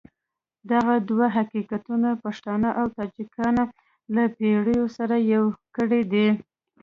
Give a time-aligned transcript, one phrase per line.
[0.71, 3.55] دغه دوه حقیقتونه پښتانه او تاجکان
[4.15, 5.43] له پېړیو سره يو
[5.75, 6.27] کړي دي.